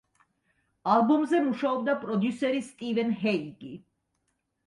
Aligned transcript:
ალბომზე 0.93 1.41
მუშაობდა 1.49 1.95
პროდიუსერი 2.05 2.63
სტივენ 2.69 3.13
ჰეიგი. 3.19 3.73